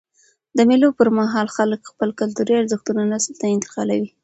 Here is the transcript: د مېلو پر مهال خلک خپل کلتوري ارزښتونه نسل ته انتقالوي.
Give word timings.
د 0.57 0.59
مېلو 0.69 0.89
پر 0.97 1.07
مهال 1.17 1.47
خلک 1.57 1.79
خپل 1.91 2.09
کلتوري 2.19 2.53
ارزښتونه 2.57 3.01
نسل 3.11 3.33
ته 3.39 3.45
انتقالوي. 3.55 4.09